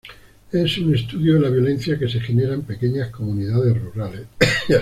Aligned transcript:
Es 0.51 0.79
un 0.79 0.95
estudio 0.95 1.35
de 1.35 1.41
la 1.41 1.49
violencia 1.51 1.99
que 1.99 2.09
se 2.09 2.19
genera 2.21 2.55
en 2.55 2.63
pequeñas 2.63 3.11
comunidades 3.11 3.79
rurales. 3.79 4.25